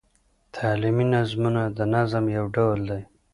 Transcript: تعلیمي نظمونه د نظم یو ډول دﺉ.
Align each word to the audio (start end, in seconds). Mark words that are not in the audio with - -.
تعلیمي 0.55 1.05
نظمونه 1.13 1.61
د 1.77 1.79
نظم 1.95 2.25
یو 2.37 2.45
ډول 2.55 2.79
دﺉ. 2.89 3.01